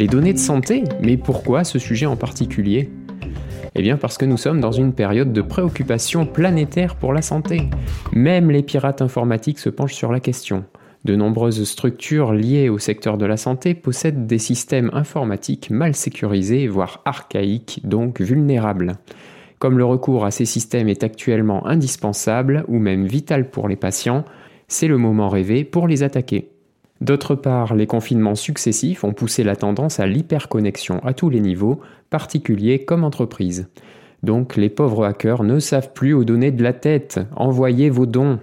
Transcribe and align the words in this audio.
Les 0.00 0.06
données 0.06 0.32
de 0.32 0.38
santé 0.38 0.84
Mais 1.02 1.18
pourquoi 1.18 1.62
ce 1.62 1.78
sujet 1.78 2.06
en 2.06 2.16
particulier? 2.16 2.88
Eh 3.74 3.82
bien 3.82 3.98
parce 3.98 4.16
que 4.16 4.24
nous 4.24 4.38
sommes 4.38 4.58
dans 4.58 4.72
une 4.72 4.94
période 4.94 5.34
de 5.34 5.42
préoccupation 5.42 6.24
planétaire 6.24 6.96
pour 6.96 7.12
la 7.12 7.20
santé. 7.20 7.68
Même 8.14 8.50
les 8.50 8.62
pirates 8.62 9.02
informatiques 9.02 9.58
se 9.58 9.68
penchent 9.68 9.92
sur 9.92 10.10
la 10.10 10.18
question. 10.18 10.64
De 11.04 11.16
nombreuses 11.16 11.64
structures 11.64 12.32
liées 12.32 12.70
au 12.70 12.78
secteur 12.78 13.18
de 13.18 13.26
la 13.26 13.36
santé 13.36 13.74
possèdent 13.74 14.26
des 14.26 14.38
systèmes 14.38 14.88
informatiques 14.94 15.68
mal 15.68 15.94
sécurisés, 15.94 16.66
voire 16.66 17.02
archaïques, 17.04 17.82
donc 17.84 18.22
vulnérables. 18.22 18.96
Comme 19.58 19.76
le 19.76 19.84
recours 19.84 20.24
à 20.24 20.30
ces 20.30 20.46
systèmes 20.46 20.88
est 20.88 21.04
actuellement 21.04 21.66
indispensable 21.66 22.64
ou 22.68 22.78
même 22.78 23.04
vital 23.04 23.50
pour 23.50 23.68
les 23.68 23.76
patients, 23.76 24.24
c'est 24.66 24.88
le 24.88 24.96
moment 24.96 25.28
rêvé 25.28 25.64
pour 25.64 25.86
les 25.86 26.02
attaquer. 26.02 26.48
D'autre 27.00 27.34
part, 27.34 27.74
les 27.74 27.86
confinements 27.86 28.34
successifs 28.34 29.04
ont 29.04 29.14
poussé 29.14 29.42
la 29.42 29.56
tendance 29.56 30.00
à 30.00 30.06
l'hyperconnexion 30.06 30.98
à 31.04 31.14
tous 31.14 31.30
les 31.30 31.40
niveaux, 31.40 31.80
particuliers 32.10 32.84
comme 32.84 33.04
entreprises. 33.04 33.68
Donc 34.22 34.56
les 34.56 34.68
pauvres 34.68 35.06
hackers 35.06 35.42
ne 35.42 35.58
savent 35.60 35.92
plus 35.94 36.12
où 36.12 36.24
donner 36.24 36.50
de 36.50 36.62
la 36.62 36.74
tête. 36.74 37.20
Envoyez 37.36 37.88
vos 37.88 38.04
dons. 38.04 38.38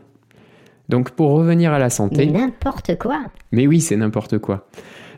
Donc 0.89 1.11
pour 1.11 1.31
revenir 1.31 1.71
à 1.71 1.79
la 1.79 1.91
santé. 1.91 2.25
Mais 2.25 2.39
n'importe 2.39 2.97
quoi. 2.97 3.25
Mais 3.51 3.67
oui, 3.67 3.79
c'est 3.79 3.97
n'importe 3.97 4.39
quoi. 4.39 4.67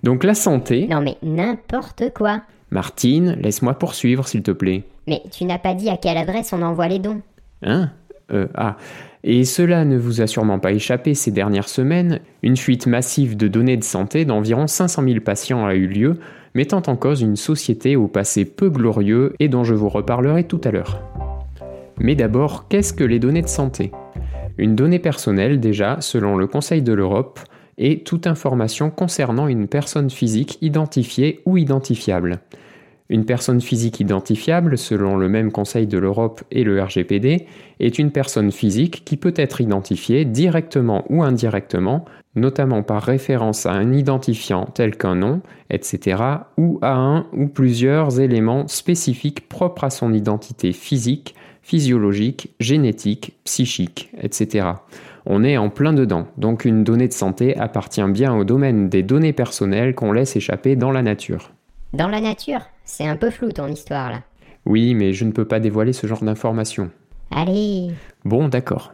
Donc 0.03 0.23
la 0.23 0.33
santé. 0.33 0.87
Non 0.87 1.01
mais 1.01 1.17
n'importe 1.23 2.13
quoi. 2.13 2.41
Martine, 2.71 3.37
laisse-moi 3.41 3.73
poursuivre 3.75 4.27
s'il 4.27 4.43
te 4.43 4.51
plaît. 4.51 4.83
Mais 5.07 5.23
tu 5.31 5.45
n'as 5.45 5.57
pas 5.59 5.73
dit 5.73 5.89
à 5.89 5.97
quelle 5.97 6.17
adresse 6.17 6.53
on 6.53 6.61
envoie 6.61 6.87
les 6.87 6.99
dons. 6.99 7.21
Hein? 7.63 7.91
Ah. 8.55 8.77
Et 9.23 9.43
cela 9.43 9.83
ne 9.83 9.97
vous 9.97 10.21
a 10.21 10.27
sûrement 10.27 10.59
pas 10.59 10.71
échappé 10.71 11.13
ces 11.13 11.31
dernières 11.31 11.67
semaines, 11.67 12.19
une 12.41 12.55
fuite 12.55 12.87
massive 12.87 13.35
de 13.35 13.47
données 13.47 13.75
de 13.75 13.83
santé 13.83 14.23
d'environ 14.23 14.67
500 14.67 15.03
000 15.03 15.19
patients 15.19 15.65
a 15.65 15.75
eu 15.75 15.87
lieu, 15.87 16.19
mettant 16.55 16.81
en 16.87 16.95
cause 16.95 17.21
une 17.21 17.35
société 17.35 17.95
au 17.95 18.07
passé 18.07 18.45
peu 18.45 18.69
glorieux 18.69 19.33
et 19.39 19.49
dont 19.49 19.65
je 19.65 19.73
vous 19.73 19.89
reparlerai 19.89 20.45
tout 20.45 20.61
à 20.63 20.71
l'heure. 20.71 21.01
Mais 21.99 22.15
d'abord, 22.15 22.69
qu'est-ce 22.69 22.93
que 22.93 23.03
les 23.03 23.19
données 23.19 23.41
de 23.41 23.47
santé? 23.47 23.91
Une 24.57 24.75
donnée 24.75 24.99
personnelle 24.99 25.59
déjà, 25.59 25.97
selon 25.99 26.37
le 26.37 26.47
Conseil 26.47 26.81
de 26.81 26.93
l'Europe, 26.93 27.39
est 27.77 28.05
toute 28.05 28.27
information 28.27 28.89
concernant 28.89 29.47
une 29.47 29.67
personne 29.67 30.09
physique 30.09 30.57
identifiée 30.61 31.41
ou 31.45 31.57
identifiable. 31.57 32.39
Une 33.11 33.25
personne 33.25 33.59
physique 33.59 33.99
identifiable, 33.99 34.77
selon 34.77 35.17
le 35.17 35.27
même 35.29 35.51
Conseil 35.51 35.87
de 35.87 35.97
l'Europe 35.97 36.43
et 36.51 36.63
le 36.63 36.79
RGPD, 36.79 37.47
est 37.79 37.97
une 37.97 38.11
personne 38.11 38.51
physique 38.51 39.03
qui 39.03 39.17
peut 39.17 39.33
être 39.35 39.61
identifiée 39.61 40.25
directement 40.25 41.03
ou 41.09 41.23
indirectement, 41.23 42.05
notamment 42.35 42.83
par 42.83 43.01
référence 43.01 43.65
à 43.65 43.71
un 43.71 43.93
identifiant 43.93 44.65
tel 44.65 44.95
qu'un 44.95 45.15
nom, 45.15 45.41
etc., 45.71 46.21
ou 46.57 46.77
à 46.83 46.93
un 46.93 47.25
ou 47.33 47.47
plusieurs 47.47 48.19
éléments 48.19 48.67
spécifiques 48.67 49.49
propres 49.49 49.85
à 49.85 49.89
son 49.89 50.13
identité 50.13 50.71
physique, 50.71 51.33
physiologique, 51.63 52.53
génétique, 52.59 53.33
psychique, 53.43 54.11
etc. 54.21 54.67
On 55.25 55.43
est 55.43 55.57
en 55.57 55.69
plein 55.69 55.93
dedans, 55.93 56.27
donc 56.37 56.63
une 56.63 56.83
donnée 56.83 57.07
de 57.07 57.13
santé 57.13 57.57
appartient 57.57 58.03
bien 58.03 58.35
au 58.35 58.43
domaine 58.43 58.87
des 58.87 59.01
données 59.01 59.33
personnelles 59.33 59.95
qu'on 59.95 60.11
laisse 60.11 60.35
échapper 60.35 60.75
dans 60.75 60.91
la 60.91 61.01
nature. 61.01 61.49
Dans 61.93 62.07
la 62.07 62.21
nature? 62.21 62.61
C'est 62.91 63.05
un 63.05 63.15
peu 63.15 63.29
flou 63.29 63.51
ton 63.51 63.67
histoire 63.67 64.09
là. 64.09 64.23
Oui, 64.65 64.95
mais 64.95 65.13
je 65.13 65.23
ne 65.23 65.31
peux 65.31 65.45
pas 65.45 65.59
dévoiler 65.59 65.93
ce 65.93 66.07
genre 66.07 66.23
d'informations. 66.23 66.89
Allez 67.29 67.91
Bon, 68.25 68.49
d'accord. 68.49 68.93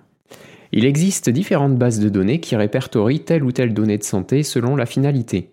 Il 0.74 0.86
existe 0.86 1.30
différentes 1.30 1.78
bases 1.78 2.02
de 2.02 2.10
données 2.10 2.42
qui 2.42 2.58
répertorient 2.58 3.24
telle 3.24 3.46
ou 3.46 3.54
telle 3.54 3.74
donnée 3.74 3.98
de 3.98 4.04
santé 4.04 4.44
selon 4.44 4.76
la 4.76 4.86
finalité. 4.86 5.50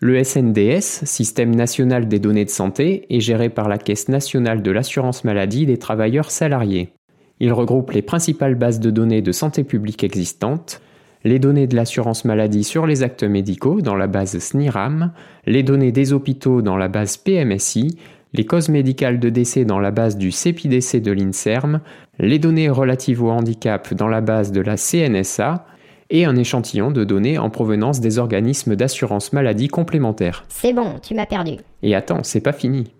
Le 0.00 0.22
SNDS, 0.22 1.06
Système 1.06 1.54
national 1.54 2.08
des 2.08 2.18
données 2.18 2.44
de 2.44 2.50
santé, 2.50 3.06
est 3.08 3.20
géré 3.20 3.48
par 3.50 3.68
la 3.68 3.78
Caisse 3.78 4.08
nationale 4.08 4.60
de 4.60 4.72
l'assurance 4.72 5.22
maladie 5.22 5.64
des 5.64 5.78
travailleurs 5.78 6.32
salariés. 6.32 6.92
Il 7.38 7.52
regroupe 7.52 7.92
les 7.92 8.02
principales 8.02 8.56
bases 8.56 8.80
de 8.80 8.90
données 8.90 9.22
de 9.22 9.32
santé 9.32 9.62
publique 9.62 10.02
existantes, 10.02 10.82
les 11.24 11.38
données 11.38 11.66
de 11.66 11.74
l'assurance 11.74 12.24
maladie 12.24 12.64
sur 12.64 12.86
les 12.86 13.02
actes 13.02 13.24
médicaux 13.24 13.80
dans 13.80 13.96
la 13.96 14.06
base 14.06 14.38
SNIRAM, 14.38 15.12
les 15.46 15.62
données 15.62 15.92
des 15.92 16.12
hôpitaux 16.12 16.62
dans 16.62 16.76
la 16.76 16.88
base 16.88 17.16
PMSI, 17.16 17.98
les 18.34 18.46
causes 18.46 18.68
médicales 18.68 19.20
de 19.20 19.30
décès 19.30 19.64
dans 19.64 19.78
la 19.78 19.90
base 19.90 20.16
du 20.18 20.30
CEPIDC 20.30 21.00
de 21.00 21.12
l'INSERM, 21.12 21.80
les 22.18 22.38
données 22.38 22.68
relatives 22.68 23.22
au 23.22 23.30
handicap 23.30 23.94
dans 23.94 24.08
la 24.08 24.20
base 24.20 24.52
de 24.52 24.60
la 24.60 24.76
CNSA, 24.76 25.66
et 26.10 26.26
un 26.26 26.36
échantillon 26.36 26.90
de 26.90 27.02
données 27.02 27.38
en 27.38 27.48
provenance 27.48 28.00
des 28.00 28.18
organismes 28.18 28.76
d'assurance 28.76 29.32
maladie 29.32 29.68
complémentaires. 29.68 30.44
C'est 30.48 30.72
bon, 30.74 31.00
tu 31.02 31.14
m'as 31.14 31.26
perdu. 31.26 31.52
Et 31.82 31.94
attends, 31.94 32.22
c'est 32.22 32.42
pas 32.42 32.52
fini. 32.52 32.92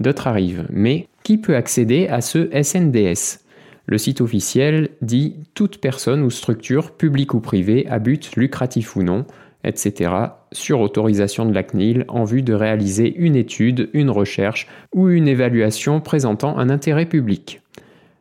D'autres 0.00 0.28
arrivent, 0.28 0.66
mais 0.70 1.08
qui 1.24 1.38
peut 1.38 1.56
accéder 1.56 2.06
à 2.08 2.20
ce 2.20 2.48
SNDS 2.62 3.43
le 3.86 3.98
site 3.98 4.20
officiel 4.20 4.90
dit 5.02 5.36
toute 5.54 5.78
personne 5.78 6.22
ou 6.22 6.30
structure, 6.30 6.92
publique 6.92 7.34
ou 7.34 7.40
privée, 7.40 7.86
à 7.88 7.98
but 7.98 8.34
lucratif 8.36 8.96
ou 8.96 9.02
non, 9.02 9.26
etc., 9.62 10.12
sur 10.52 10.80
autorisation 10.80 11.46
de 11.46 11.52
la 11.52 11.62
CNIL 11.62 12.04
en 12.08 12.24
vue 12.24 12.42
de 12.42 12.54
réaliser 12.54 13.14
une 13.14 13.36
étude, 13.36 13.90
une 13.92 14.10
recherche 14.10 14.66
ou 14.94 15.08
une 15.08 15.28
évaluation 15.28 16.00
présentant 16.00 16.56
un 16.58 16.70
intérêt 16.70 17.06
public. 17.06 17.60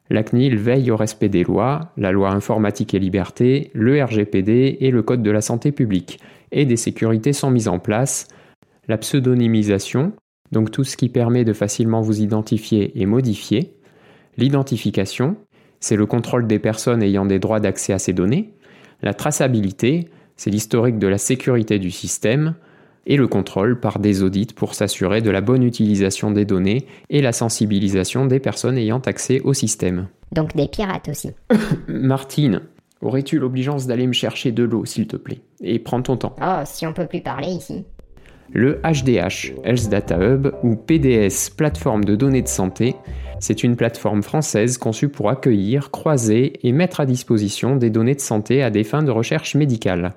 La 0.10 0.24
CNIL 0.24 0.58
veille 0.58 0.92
au 0.92 0.98
respect 0.98 1.30
des 1.30 1.44
lois, 1.44 1.92
la 1.98 2.12
loi 2.12 2.32
informatique 2.32 2.94
et 2.94 3.00
liberté, 3.00 3.72
le 3.74 4.04
RGPD 4.04 4.78
et 4.82 4.92
le 4.92 5.02
Code 5.02 5.24
de 5.24 5.32
la 5.32 5.42
santé 5.42 5.72
publique, 5.72 6.20
et 6.52 6.66
des 6.66 6.78
sécurités 6.78 7.34
sont 7.34 7.52
mises 7.52 7.68
en 7.68 7.80
place, 7.80 8.28
la 8.88 8.98
pseudonymisation, 8.98 10.12
donc 10.52 10.72
tout 10.72 10.84
ce 10.84 10.98
qui 10.98 11.10
permet 11.10 11.46
de 11.46 11.54
facilement 11.54 12.02
vous 12.02 12.22
identifier 12.22 13.02
et 13.02 13.06
modifier, 13.06 13.74
l'identification, 14.38 15.38
c'est 15.84 15.98
le 15.98 16.06
contrôle 16.06 16.48
des 16.48 16.60
personnes 16.60 17.04
ayant 17.04 17.26
des 17.26 17.40
droits 17.40 17.60
d'accès 17.60 17.92
à 17.92 18.00
ces 18.00 18.14
données. 18.14 18.54
La 19.02 19.14
traçabilité, 19.14 20.08
c'est 20.38 20.50
l'historique 20.50 20.98
de 20.98 21.08
la 21.08 21.18
sécurité 21.18 21.78
du 21.78 21.92
système. 21.92 22.56
Et 23.06 23.18
le 23.18 23.28
contrôle 23.28 23.82
par 23.82 24.00
des 24.00 24.24
audits 24.24 24.54
pour 24.56 24.76
s'assurer 24.76 25.20
de 25.20 25.30
la 25.30 25.42
bonne 25.42 25.62
utilisation 25.62 26.32
des 26.32 26.46
données 26.46 26.88
et 27.10 27.22
la 27.22 27.34
sensibilisation 27.34 28.26
des 28.26 28.40
personnes 28.40 28.78
ayant 28.78 29.00
accès 29.00 29.42
au 29.42 29.54
système. 29.54 30.08
Donc 30.32 30.56
des 30.56 30.70
pirates 30.70 31.10
aussi. 31.10 31.32
Martine, 31.90 32.62
aurais-tu 33.02 33.38
l'obligeance 33.38 33.86
d'aller 33.86 34.08
me 34.08 34.14
chercher 34.14 34.54
de 34.54 34.64
l'eau, 34.64 34.86
s'il 34.86 35.08
te 35.08 35.18
plaît? 35.18 35.42
Et 35.60 35.80
prends 35.80 36.02
ton 36.02 36.16
temps. 36.16 36.38
Oh, 36.42 36.62
si 36.64 36.88
on 36.88 36.94
peut 36.94 37.08
plus 37.08 37.20
parler 37.20 37.50
ici. 37.50 37.84
Le 38.54 38.80
HDH, 38.84 39.54
Health 39.64 39.90
Data 39.90 40.18
Hub, 40.20 40.54
ou 40.62 40.76
PDS, 40.76 41.50
plateforme 41.58 42.06
de 42.06 42.16
données 42.16 42.44
de 42.44 42.48
santé, 42.48 42.96
c'est 43.40 43.64
une 43.64 43.76
plateforme 43.76 44.22
française 44.22 44.78
conçue 44.78 45.10
pour 45.10 45.30
accueillir, 45.30 45.90
croiser 45.90 46.60
et 46.66 46.72
mettre 46.72 47.00
à 47.00 47.08
disposition 47.08 47.76
des 47.76 47.90
données 47.90 48.14
de 48.14 48.22
santé 48.22 48.62
à 48.62 48.70
des 48.70 48.84
fins 48.84 49.02
de 49.02 49.12
recherche 49.12 49.56
médicale. 49.56 50.14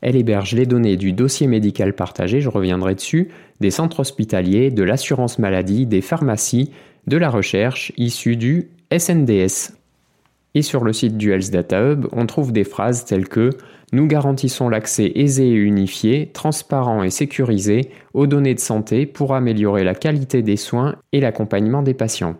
Elle 0.00 0.16
héberge 0.16 0.54
les 0.54 0.66
données 0.66 0.96
du 0.96 1.12
dossier 1.12 1.48
médical 1.48 1.94
partagé, 1.94 2.40
je 2.40 2.48
reviendrai 2.48 2.94
dessus, 2.94 3.30
des 3.60 3.72
centres 3.72 4.00
hospitaliers, 4.00 4.70
de 4.70 4.82
l'assurance 4.82 5.40
maladie, 5.40 5.84
des 5.84 6.00
pharmacies, 6.00 6.70
de 7.06 7.16
la 7.16 7.28
recherche 7.28 7.92
issue 7.96 8.36
du 8.36 8.70
SNDS. 8.96 9.72
Et 10.54 10.62
sur 10.62 10.84
le 10.84 10.92
site 10.92 11.16
du 11.16 11.32
Health 11.32 11.50
Data 11.50 11.82
Hub, 11.82 12.06
on 12.12 12.26
trouve 12.26 12.52
des 12.52 12.64
phrases 12.64 13.04
telles 13.04 13.28
que 13.28 13.50
Nous 13.92 14.06
garantissons 14.06 14.68
l'accès 14.68 15.12
aisé 15.14 15.48
et 15.48 15.54
unifié, 15.54 16.30
transparent 16.32 17.02
et 17.02 17.10
sécurisé 17.10 17.90
aux 18.12 18.26
données 18.26 18.54
de 18.54 18.60
santé 18.60 19.06
pour 19.06 19.34
améliorer 19.34 19.84
la 19.84 19.94
qualité 19.94 20.42
des 20.42 20.56
soins 20.56 20.96
et 21.12 21.20
l'accompagnement 21.20 21.82
des 21.82 21.94
patients 21.94 22.36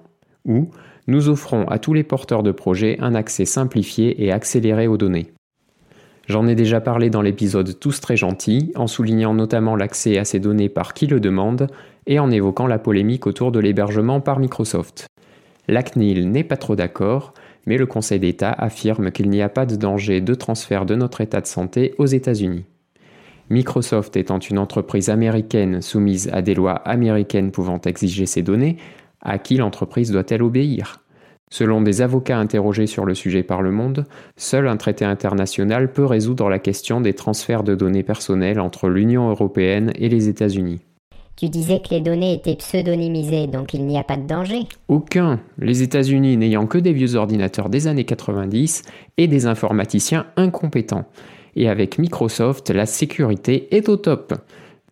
ou 0.47 0.69
nous 1.07 1.29
offrons 1.29 1.67
à 1.69 1.79
tous 1.79 1.95
les 1.95 2.03
porteurs 2.03 2.43
de 2.43 2.53
projets 2.53 2.97
un 3.01 3.15
accès 3.15 3.45
simplifié 3.45 4.25
et 4.25 4.33
accéléré 4.33 4.87
aux 4.87 4.97
données. 4.97 5.33
J'en 6.27 6.47
ai 6.47 6.55
déjà 6.55 6.81
parlé 6.81 7.11
dans 7.11 7.21
l'épisode 7.21 7.79
Tous 7.79 8.01
très 8.01 8.17
gentils, 8.17 8.73
en 8.77 8.87
soulignant 8.87 9.35
notamment 9.35 9.77
l'accès 9.77 10.17
à 10.17 10.25
ces 10.25 10.41
données 10.41 10.71
par 10.71 10.95
qui 10.95 11.07
le 11.07 11.21
demande 11.21 11.67
et 12.07 12.19
en 12.19 12.31
évoquant 12.31 12.67
la 12.67 12.79
polémique 12.79 13.27
autour 13.27 13.53
de 13.53 13.61
l'hébergement 13.61 14.21
par 14.21 14.39
Microsoft. 14.39 15.07
La 15.69 15.83
CNIL 15.83 16.31
n'est 16.31 16.45
pas 16.45 16.57
trop 16.57 16.77
d'accord, 16.77 17.35
mais 17.67 17.77
le 17.77 17.87
Conseil 17.87 18.21
d'État 18.21 18.53
affirme 18.53 19.11
qu'il 19.11 19.31
n'y 19.31 19.43
a 19.43 19.49
pas 19.49 19.67
de 19.67 19.77
danger 19.77 20.21
de 20.21 20.35
transfert 20.35 20.87
de 20.87 20.95
notre 20.95 21.21
état 21.21 21.41
de 21.41 21.47
santé 21.47 21.95
aux 21.99 22.07
États-Unis. 22.07 22.65
Microsoft 23.51 24.17
étant 24.17 24.39
une 24.39 24.59
entreprise 24.59 25.11
américaine 25.11 25.83
soumise 25.83 26.31
à 26.33 26.41
des 26.41 26.55
lois 26.55 26.77
américaines 26.77 27.51
pouvant 27.51 27.81
exiger 27.85 28.27
ces 28.27 28.43
données, 28.43 28.77
à 29.21 29.39
qui 29.39 29.57
l'entreprise 29.57 30.11
doit-elle 30.11 30.43
obéir? 30.43 31.01
Selon 31.51 31.83
des 31.83 32.03
avocats 32.03 32.39
interrogés 32.39 32.87
sur 32.87 33.05
le 33.05 33.15
sujet 33.15 33.43
par 33.43 33.63
le 33.63 33.71
monde, 33.71 34.07
seul 34.37 34.67
un 34.67 34.77
traité 34.77 35.05
international 35.05 35.93
peut 35.93 36.07
résoudre 36.07 36.49
la 36.49 36.59
question 36.59 37.01
des 37.01 37.13
transferts 37.13 37.63
de 37.63 37.75
données 37.75 38.03
personnelles 38.03 38.61
entre 38.61 38.89
l'Union 38.89 39.29
européenne 39.29 39.93
et 39.95 40.09
les 40.09 40.29
États-Unis. 40.29 40.81
Tu 41.37 41.49
disais 41.49 41.81
que 41.81 41.93
les 41.93 42.01
données 42.01 42.35
étaient 42.35 42.55
pseudonymisées, 42.55 43.49
donc 43.49 43.75
il 43.75 43.85
n'y 43.87 43.99
a 43.99 44.05
pas 44.05 44.17
de 44.17 44.27
danger 44.27 44.61
Aucun. 44.87 45.41
Les 45.59 45.83
États-Unis 45.83 46.37
n'ayant 46.37 46.67
que 46.67 46.79
des 46.79 46.93
vieux 46.93 47.17
ordinateurs 47.17 47.69
des 47.69 47.89
années 47.89 48.05
90 48.05 48.83
et 49.17 49.27
des 49.27 49.47
informaticiens 49.47 50.27
incompétents. 50.37 51.07
Et 51.57 51.69
avec 51.69 51.99
Microsoft, 51.99 52.71
la 52.71 52.87
sécurité 52.87 53.75
est 53.75 53.89
au 53.89 53.97
top. 53.97 54.35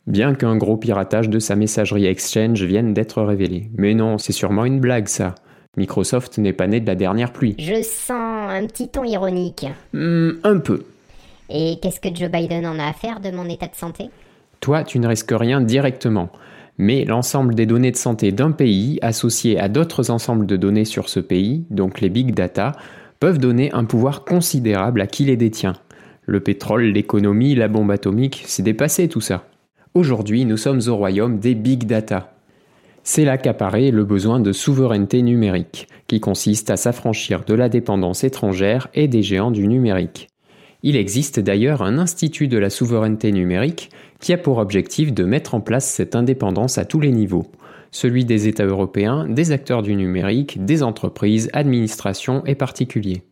Bien 0.09 0.35
qu'un 0.35 0.57
gros 0.57 0.77
piratage 0.77 1.29
de 1.29 1.39
sa 1.39 1.55
messagerie 1.55 2.07
Exchange 2.07 2.65
vienne 2.65 2.93
d'être 2.93 3.23
révélé. 3.23 3.71
Mais 3.77 3.95
non, 3.95 4.19
c'est 4.19 4.33
sûrement 4.33 4.65
une 4.65 4.81
blague 4.81 5.07
ça. 5.07 5.37
Microsoft 5.77 6.39
n'est 6.39 6.53
pas 6.53 6.67
né 6.67 6.81
de 6.81 6.87
la 6.87 6.97
dernière 6.97 7.33
pluie. 7.33 7.55
Je 7.59 7.83
sens 7.83 8.51
un 8.51 8.67
petit 8.67 8.89
ton 8.89 9.05
ironique. 9.05 9.67
Hmm, 9.93 10.33
un 10.43 10.59
peu. 10.59 10.83
Et 11.49 11.79
qu'est-ce 11.81 12.01
que 12.01 12.15
Joe 12.15 12.31
Biden 12.31 12.67
en 12.67 12.79
a 12.81 12.89
à 12.89 12.93
faire 12.93 13.21
de 13.21 13.31
mon 13.31 13.49
état 13.49 13.69
de 13.69 13.77
santé? 13.77 14.11
Toi, 14.63 14.85
tu 14.85 15.01
ne 15.01 15.09
risques 15.09 15.35
rien 15.35 15.61
directement. 15.61 16.31
Mais 16.79 17.05
l'ensemble 17.05 17.57
des 17.57 17.67
données 17.67 17.91
de 17.91 17.97
santé 17.97 18.31
d'un 18.31 18.53
pays 18.53 19.01
associées 19.03 19.59
à 19.59 19.69
d'autres 19.69 20.11
ensembles 20.11 20.47
de 20.47 20.57
données 20.57 20.85
sur 20.85 21.09
ce 21.09 21.19
pays, 21.19 21.67
donc 21.71 22.01
les 22.01 22.09
big 22.09 22.33
data, 22.33 22.73
peuvent 23.19 23.39
donner 23.39 23.73
un 23.73 23.85
pouvoir 23.85 24.25
considérable 24.25 25.01
à 25.01 25.09
qui 25.09 25.25
les 25.25 25.37
détient. 25.37 25.75
Le 26.27 26.39
pétrole, 26.39 26.85
l'économie, 26.85 27.57
la 27.57 27.67
bombe 27.67 27.91
atomique, 27.91 28.45
c'est 28.47 28.63
dépassé 28.63 29.09
tout 29.09 29.21
ça. 29.21 29.45
Aujourd'hui, 29.95 30.45
nous 30.45 30.57
sommes 30.57 30.81
au 30.87 30.97
royaume 30.97 31.41
des 31.41 31.57
big 31.57 31.85
data. 31.85 32.33
C'est 33.03 33.25
là 33.25 33.39
qu'apparaît 33.39 33.91
le 33.91 34.05
besoin 34.05 34.39
de 34.39 34.53
souveraineté 34.53 35.23
numérique, 35.23 35.89
qui 36.07 36.21
consiste 36.21 36.71
à 36.71 36.77
s'affranchir 36.77 37.43
de 37.45 37.55
la 37.55 37.69
dépendance 37.69 38.23
étrangère 38.23 38.87
et 38.95 39.09
des 39.09 39.25
géants 39.25 39.51
du 39.51 39.67
numérique. 39.67 40.29
Il 40.85 40.97
existe 40.97 41.39
d'ailleurs 41.39 41.83
un 41.83 41.97
institut 41.99 42.49
de 42.49 42.59
la 42.59 42.69
souveraineté 42.69 43.31
numérique 43.31 43.91
qui 44.19 44.33
a 44.33 44.39
pour 44.39 44.59
objectif 44.59 45.13
de 45.13 45.25
mettre 45.25 45.55
en 45.55 45.61
place 45.61 45.89
cette 45.89 46.17
indépendance 46.17 46.77
à 46.77 46.85
tous 46.85 46.99
les 46.99 47.13
niveaux, 47.13 47.47
celui 47.93 48.25
des 48.25 48.49
États 48.49 48.67
européens, 48.67 49.29
des 49.29 49.53
acteurs 49.53 49.83
du 49.83 49.95
numérique, 49.95 50.65
des 50.65 50.83
entreprises, 50.83 51.51
administrations 51.53 52.45
et 52.47 52.57
particuliers. 52.57 53.23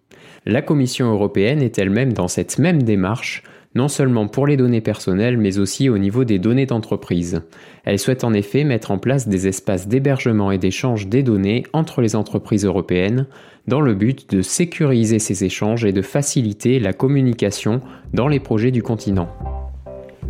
La 0.46 0.62
Commission 0.62 1.10
européenne 1.10 1.60
est 1.60 1.76
elle-même 1.78 2.12
dans 2.12 2.28
cette 2.28 2.58
même 2.58 2.84
démarche, 2.84 3.42
non 3.74 3.88
seulement 3.88 4.26
pour 4.26 4.46
les 4.46 4.56
données 4.56 4.80
personnelles, 4.80 5.38
mais 5.38 5.58
aussi 5.58 5.88
au 5.88 5.98
niveau 5.98 6.24
des 6.24 6.38
données 6.38 6.66
d'entreprise. 6.66 7.42
Elle 7.84 7.98
souhaite 7.98 8.24
en 8.24 8.32
effet 8.32 8.64
mettre 8.64 8.90
en 8.90 8.98
place 8.98 9.28
des 9.28 9.46
espaces 9.46 9.86
d'hébergement 9.86 10.50
et 10.50 10.58
d'échange 10.58 11.06
des 11.06 11.22
données 11.22 11.64
entre 11.72 12.00
les 12.00 12.16
entreprises 12.16 12.64
européennes, 12.64 13.26
dans 13.68 13.80
le 13.80 13.94
but 13.94 14.28
de 14.30 14.42
sécuriser 14.42 15.18
ces 15.18 15.44
échanges 15.44 15.84
et 15.84 15.92
de 15.92 16.02
faciliter 16.02 16.80
la 16.80 16.92
communication 16.92 17.80
dans 18.12 18.26
les 18.26 18.40
projets 18.40 18.72
du 18.72 18.82
continent. 18.82 19.28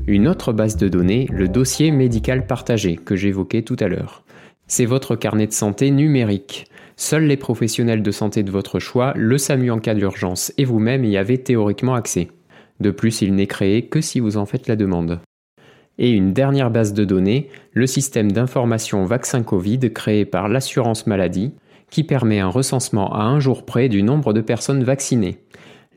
Une 0.07 0.29
autre 0.29 0.53
base 0.53 0.77
de 0.77 0.89
données, 0.89 1.27
le 1.33 1.49
dossier 1.49 1.91
médical 1.91 2.47
partagé 2.47 2.97
que 2.97 3.17
j'évoquais 3.17 3.63
tout 3.63 3.77
à 3.81 3.89
l'heure. 3.89 4.25
C'est 4.67 4.85
votre 4.85 5.17
carnet 5.17 5.47
de 5.47 5.53
santé 5.53 5.91
numérique. 5.91 6.67
Seuls 6.97 7.25
les 7.25 7.37
professionnels 7.39 8.03
de 8.03 8.11
santé 8.11 8.43
de 8.43 8.51
votre 8.51 8.79
choix, 8.79 9.15
le 9.17 9.39
SAMU 9.39 9.71
en 9.71 9.79
cas 9.79 9.95
d'urgence 9.95 10.53
et 10.59 10.65
vous-même 10.65 11.05
y 11.05 11.17
avez 11.17 11.39
théoriquement 11.39 11.95
accès. 11.95 12.29
De 12.81 12.91
plus, 12.91 13.23
il 13.23 13.35
n'est 13.35 13.47
créé 13.47 13.83
que 13.83 14.01
si 14.01 14.21
vous 14.21 14.37
en 14.37 14.47
faites 14.47 14.69
la 14.69 14.77
demande. 14.77 15.21
Et 15.99 16.11
une 16.11 16.33
dernière 16.33 16.71
base 16.71 16.95
de 16.95 17.05
données, 17.05 17.49
le 17.73 17.87
système 17.87 18.33
d'information 18.33 19.05
vaccin 19.05 19.43
Covid 19.43 19.93
créé 19.93 20.25
par 20.25 20.49
l'assurance 20.49 21.07
maladie, 21.07 21.53
qui 21.91 22.05
permet 22.05 22.41
un 22.41 22.49
recensement 22.49 23.13
à 23.15 23.25
un 23.25 23.41
jour 23.41 23.67
près 23.67 23.89
du 23.89 24.03
nombre 24.03 24.33
de 24.33 24.41
personnes 24.41 24.85
vaccinées. 24.85 25.39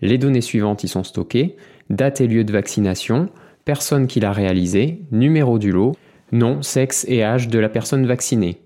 Les 0.01 0.17
données 0.17 0.41
suivantes 0.41 0.83
y 0.83 0.87
sont 0.87 1.03
stockées, 1.03 1.55
date 1.89 2.19
et 2.19 2.27
lieu 2.27 2.43
de 2.43 2.51
vaccination, 2.51 3.29
personne 3.63 4.07
qui 4.07 4.19
l'a 4.19 4.33
réalisé, 4.33 4.99
numéro 5.11 5.59
du 5.59 5.71
lot, 5.71 5.93
nom, 6.31 6.61
sexe 6.61 7.05
et 7.07 7.23
âge 7.23 7.47
de 7.47 7.59
la 7.59 7.69
personne 7.69 8.05
vaccinée. 8.05 8.57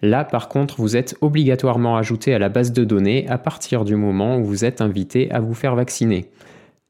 Là, 0.00 0.24
par 0.24 0.48
contre, 0.48 0.80
vous 0.80 0.96
êtes 0.96 1.14
obligatoirement 1.20 1.96
ajouté 1.96 2.34
à 2.34 2.40
la 2.40 2.48
base 2.48 2.72
de 2.72 2.82
données 2.82 3.28
à 3.28 3.38
partir 3.38 3.84
du 3.84 3.94
moment 3.94 4.38
où 4.38 4.44
vous 4.44 4.64
êtes 4.64 4.80
invité 4.80 5.30
à 5.30 5.38
vous 5.38 5.54
faire 5.54 5.76
vacciner. 5.76 6.26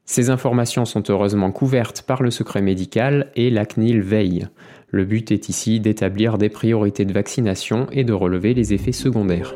Ces 0.05 0.29
informations 0.29 0.83
sont 0.85 1.09
heureusement 1.09 1.51
couvertes 1.51 2.01
par 2.01 2.21
le 2.21 2.29
secret 2.29 2.61
médical 2.61 3.31
et 3.35 3.49
la 3.49 3.65
CNIL 3.65 4.01
veille. 4.01 4.47
Le 4.89 5.05
but 5.05 5.31
est 5.31 5.47
ici 5.47 5.79
d'établir 5.79 6.37
des 6.37 6.49
priorités 6.49 7.05
de 7.05 7.13
vaccination 7.13 7.87
et 7.91 8.03
de 8.03 8.13
relever 8.13 8.53
les 8.53 8.73
effets 8.73 8.91
secondaires. 8.91 9.55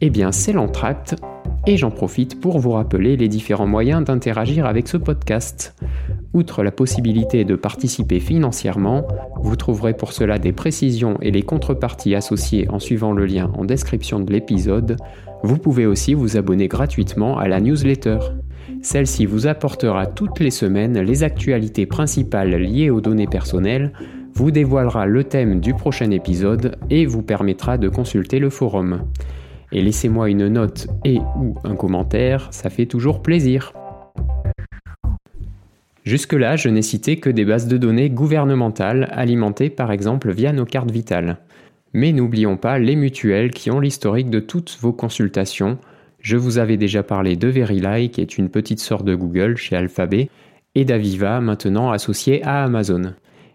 Eh 0.00 0.10
bien, 0.10 0.32
c'est 0.32 0.52
l'entracte, 0.52 1.16
et 1.66 1.76
j'en 1.76 1.90
profite 1.90 2.40
pour 2.40 2.58
vous 2.58 2.72
rappeler 2.72 3.16
les 3.16 3.28
différents 3.28 3.66
moyens 3.66 4.04
d'interagir 4.04 4.66
avec 4.66 4.88
ce 4.88 4.96
podcast. 4.96 5.74
Outre 6.34 6.62
la 6.62 6.70
possibilité 6.70 7.44
de 7.44 7.56
participer 7.56 8.20
financièrement, 8.20 9.06
vous 9.40 9.56
trouverez 9.56 9.94
pour 9.94 10.12
cela 10.12 10.38
des 10.38 10.52
précisions 10.52 11.16
et 11.20 11.30
les 11.30 11.42
contreparties 11.42 12.14
associées 12.14 12.68
en 12.70 12.78
suivant 12.78 13.12
le 13.12 13.24
lien 13.24 13.50
en 13.56 13.64
description 13.64 14.20
de 14.20 14.32
l'épisode. 14.32 14.96
Vous 15.42 15.58
pouvez 15.58 15.86
aussi 15.86 16.14
vous 16.14 16.36
abonner 16.36 16.68
gratuitement 16.68 17.38
à 17.38 17.48
la 17.48 17.60
newsletter. 17.60 18.18
Celle-ci 18.82 19.26
vous 19.26 19.46
apportera 19.46 20.06
toutes 20.06 20.40
les 20.40 20.50
semaines 20.50 21.00
les 21.00 21.22
actualités 21.22 21.86
principales 21.86 22.54
liées 22.54 22.90
aux 22.90 23.00
données 23.00 23.26
personnelles, 23.26 23.92
vous 24.34 24.50
dévoilera 24.50 25.06
le 25.06 25.24
thème 25.24 25.60
du 25.60 25.74
prochain 25.74 26.10
épisode 26.10 26.76
et 26.90 27.06
vous 27.06 27.22
permettra 27.22 27.76
de 27.76 27.88
consulter 27.88 28.38
le 28.38 28.50
forum. 28.50 29.02
Et 29.72 29.82
laissez-moi 29.82 30.30
une 30.30 30.48
note 30.48 30.86
et 31.04 31.18
ou 31.36 31.56
un 31.64 31.74
commentaire, 31.74 32.48
ça 32.52 32.70
fait 32.70 32.86
toujours 32.86 33.20
plaisir. 33.22 33.72
Jusque-là, 36.04 36.56
je 36.56 36.70
n'ai 36.70 36.82
cité 36.82 37.18
que 37.18 37.28
des 37.28 37.44
bases 37.44 37.68
de 37.68 37.76
données 37.76 38.08
gouvernementales 38.08 39.08
alimentées 39.12 39.68
par 39.68 39.92
exemple 39.92 40.32
via 40.32 40.52
nos 40.52 40.64
cartes 40.64 40.90
vitales. 40.90 41.36
Mais 41.92 42.12
n'oublions 42.12 42.56
pas 42.56 42.78
les 42.78 42.96
mutuelles 42.96 43.50
qui 43.50 43.70
ont 43.70 43.80
l'historique 43.80 44.30
de 44.30 44.40
toutes 44.40 44.78
vos 44.80 44.92
consultations, 44.92 45.78
je 46.20 46.36
vous 46.36 46.58
avais 46.58 46.76
déjà 46.76 47.02
parlé 47.02 47.36
de 47.36 47.48
Verilai, 47.48 48.08
qui 48.08 48.20
est 48.20 48.38
une 48.38 48.48
petite 48.48 48.80
sorte 48.80 49.04
de 49.04 49.14
Google 49.14 49.56
chez 49.56 49.76
Alphabet, 49.76 50.30
et 50.74 50.84
d'Aviva, 50.84 51.40
maintenant 51.40 51.90
associé 51.90 52.42
à 52.42 52.64
Amazon. 52.64 53.14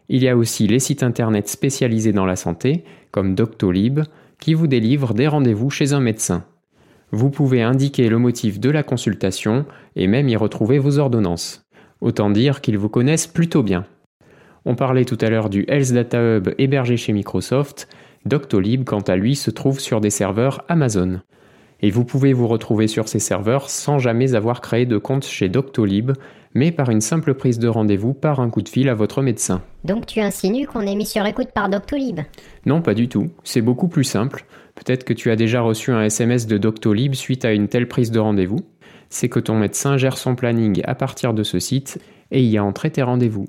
Il 0.10 0.24
y 0.24 0.30
a 0.30 0.38
aussi 0.38 0.68
les 0.68 0.80
sites 0.80 1.04
internet 1.04 1.48
spécialisés 1.48 2.14
dans 2.14 2.26
la 2.26 2.36
santé, 2.36 2.84
comme 3.12 3.36
Doctolib, 3.36 4.02
qui 4.40 4.54
vous 4.54 4.68
délivrent 4.68 5.14
des 5.14 5.28
rendez-vous 5.28 5.70
chez 5.70 5.94
un 5.94 6.00
médecin. 6.00 6.46
Vous 7.12 7.30
pouvez 7.30 7.62
indiquer 7.62 8.10
le 8.10 8.18
motif 8.18 8.60
de 8.60 8.70
la 8.70 8.84
consultation 8.84 9.66
et 9.96 10.08
même 10.08 10.30
y 10.30 10.36
retrouver 10.36 10.80
vos 10.80 10.98
ordonnances. 10.98 11.66
Autant 12.02 12.30
dire 12.30 12.60
qu'ils 12.60 12.78
vous 12.78 12.90
connaissent 12.90 13.28
plutôt 13.28 13.64
bien. 13.64 13.86
On 14.66 14.76
parlait 14.76 15.06
tout 15.06 15.18
à 15.22 15.30
l'heure 15.30 15.50
du 15.50 15.66
Health 15.68 15.94
Data 15.94 16.20
Hub 16.22 16.50
hébergé 16.58 16.98
chez 16.98 17.14
Microsoft. 17.14 17.88
Doctolib, 18.26 18.84
quant 18.84 19.02
à 19.02 19.16
lui, 19.16 19.36
se 19.36 19.52
trouve 19.52 19.80
sur 19.80 20.02
des 20.02 20.10
serveurs 20.10 20.64
Amazon 20.70 21.22
et 21.84 21.92
vous 21.92 22.06
pouvez 22.06 22.32
vous 22.32 22.48
retrouver 22.48 22.88
sur 22.88 23.10
ces 23.10 23.20
serveurs 23.20 23.70
sans 23.70 24.00
jamais 24.00 24.36
avoir 24.36 24.62
créé 24.62 24.86
de 24.86 24.98
compte 24.98 25.26
chez 25.26 25.50
Doctolib, 25.50 26.14
mais 26.54 26.72
par 26.72 26.90
une 26.90 27.02
simple 27.02 27.34
prise 27.34 27.60
de 27.60 27.68
rendez-vous 27.68 28.14
par 28.14 28.40
un 28.40 28.50
coup 28.50 28.62
de 28.62 28.70
fil 28.70 28.88
à 28.88 28.94
votre 28.94 29.22
médecin. 29.22 29.62
Donc 29.84 30.06
tu 30.06 30.22
insinues 30.22 30.66
qu'on 30.66 30.88
est 30.88 30.96
mis 30.96 31.06
sur 31.06 31.26
écoute 31.26 31.50
par 31.54 31.70
Doctolib? 31.70 32.22
Non, 32.66 32.82
pas 32.82 32.94
du 32.94 33.10
tout. 33.10 33.30
C'est 33.44 33.62
beaucoup 33.62 33.90
plus 33.90 34.06
simple. 34.06 34.46
Peut-être 34.76 35.04
que 35.04 35.14
tu 35.14 35.30
as 35.30 35.36
déjà 35.36 35.60
reçu 35.60 35.92
un 35.92 36.04
SMS 36.04 36.48
de 36.48 36.58
Doctolib 36.58 37.16
suite 37.16 37.44
à 37.44 37.52
une 37.52 37.68
telle 37.68 37.90
prise 37.90 38.12
de 38.12 38.20
rendez-vous. 38.20 38.62
C'est 39.10 39.30
que 39.30 39.42
ton 39.42 39.56
médecin 39.56 39.98
gère 39.98 40.18
son 40.18 40.36
planning 40.36 40.82
à 40.86 40.96
partir 40.96 41.34
de 41.34 41.44
ce 41.44 41.60
site 41.60 42.00
et 42.32 42.42
y 42.42 42.58
a 42.58 42.64
entré 42.64 42.92
tes 42.92 43.04
rendez-vous. 43.04 43.46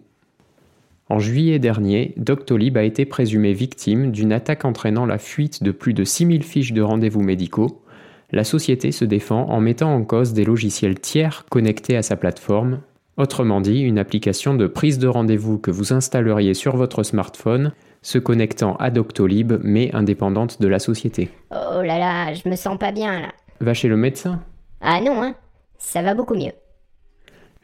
En 1.08 1.20
juillet 1.20 1.60
dernier, 1.60 2.14
Doctolib 2.16 2.76
a 2.78 2.82
été 2.82 3.04
présumé 3.04 3.52
victime 3.52 4.10
d'une 4.10 4.32
attaque 4.32 4.64
entraînant 4.64 5.06
la 5.06 5.18
fuite 5.18 5.62
de 5.62 5.70
plus 5.70 5.94
de 5.94 6.02
6000 6.02 6.42
fiches 6.42 6.72
de 6.72 6.82
rendez-vous 6.82 7.22
médicaux 7.22 7.83
la 8.30 8.44
société 8.44 8.92
se 8.92 9.04
défend 9.04 9.48
en 9.48 9.60
mettant 9.60 9.94
en 9.94 10.02
cause 10.04 10.32
des 10.32 10.44
logiciels 10.44 11.00
tiers 11.00 11.44
connectés 11.50 11.96
à 11.96 12.02
sa 12.02 12.16
plateforme, 12.16 12.80
autrement 13.16 13.60
dit 13.60 13.80
une 13.80 13.98
application 13.98 14.54
de 14.54 14.66
prise 14.66 14.98
de 14.98 15.08
rendez-vous 15.08 15.58
que 15.58 15.70
vous 15.70 15.92
installeriez 15.92 16.54
sur 16.54 16.76
votre 16.76 17.02
smartphone, 17.02 17.72
se 18.02 18.18
connectant 18.18 18.76
à 18.76 18.90
Doctolib 18.90 19.54
mais 19.62 19.94
indépendante 19.94 20.60
de 20.60 20.68
la 20.68 20.78
société. 20.78 21.30
Oh 21.50 21.82
là 21.82 21.98
là, 21.98 22.34
je 22.34 22.48
me 22.48 22.56
sens 22.56 22.78
pas 22.78 22.92
bien 22.92 23.20
là. 23.20 23.32
Va 23.60 23.74
chez 23.74 23.88
le 23.88 23.96
médecin? 23.96 24.40
Ah 24.80 25.00
non, 25.00 25.22
hein 25.22 25.34
Ça 25.78 26.02
va 26.02 26.14
beaucoup 26.14 26.34
mieux. 26.34 26.52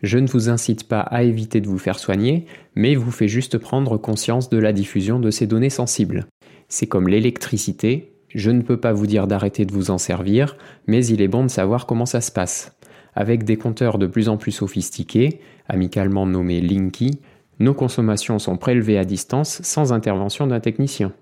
Je 0.02 0.18
ne 0.18 0.28
vous 0.28 0.48
incite 0.48 0.88
pas 0.88 1.00
à 1.00 1.22
éviter 1.22 1.60
de 1.60 1.66
vous 1.66 1.78
faire 1.78 1.98
soigner, 1.98 2.46
mais 2.74 2.94
vous 2.94 3.10
fais 3.10 3.28
juste 3.28 3.58
prendre 3.58 3.98
conscience 3.98 4.48
de 4.48 4.58
la 4.58 4.72
diffusion 4.72 5.20
de 5.20 5.30
ces 5.30 5.46
données 5.46 5.68
sensibles. 5.68 6.26
C'est 6.68 6.86
comme 6.86 7.08
l'électricité, 7.08 8.14
je 8.34 8.50
ne 8.50 8.62
peux 8.62 8.76
pas 8.76 8.92
vous 8.92 9.06
dire 9.06 9.26
d'arrêter 9.26 9.64
de 9.64 9.72
vous 9.72 9.90
en 9.90 9.98
servir, 9.98 10.56
mais 10.86 11.04
il 11.06 11.20
est 11.20 11.28
bon 11.28 11.42
de 11.44 11.50
savoir 11.50 11.86
comment 11.86 12.06
ça 12.06 12.20
se 12.20 12.32
passe. 12.32 12.76
Avec 13.14 13.44
des 13.44 13.56
compteurs 13.56 13.98
de 13.98 14.06
plus 14.06 14.28
en 14.28 14.36
plus 14.36 14.52
sophistiqués, 14.52 15.40
amicalement 15.68 16.26
nommés 16.26 16.60
Linky, 16.60 17.20
nos 17.58 17.74
consommations 17.74 18.38
sont 18.38 18.56
prélevées 18.56 18.98
à 18.98 19.04
distance 19.04 19.60
sans 19.62 19.92
intervention 19.92 20.46
d'un 20.46 20.60
technicien. 20.60 21.12